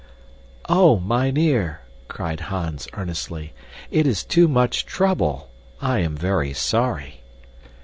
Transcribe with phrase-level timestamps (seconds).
[0.67, 3.53] "Oh, mynheer," cried Hans, earnestly,
[3.91, 5.49] "it is too much trouble.
[5.79, 7.21] I am very sorry."